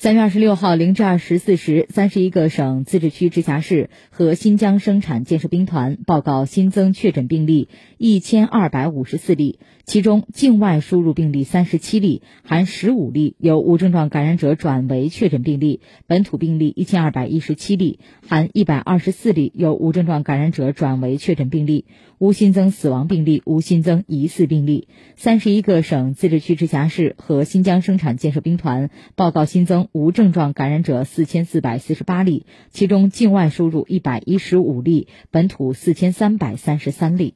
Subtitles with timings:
[0.00, 21.86] 三月二十六号零至二十四时，三十一个省、自治区、直辖市和新疆生产建设兵团报告新增确诊病例一千二百五十四例，其中境外输入病例三十七例，含十五例由无症状感染者转为确诊病例；本土病例一千二百一十七例，含一百二十四例由无症状感染者转为确诊病例，
[22.18, 24.86] 无新增死亡病例，无新增疑似病例。
[25.16, 29.87] 三十一个省、自治区、直辖市和新疆生产建设兵团报告新增。
[29.92, 37.34] 无症状感染者四千四百四十八例，其中境外输入一百一十五例，本土四千三百三十三例。